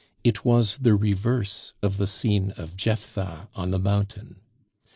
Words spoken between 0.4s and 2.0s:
was the reverse of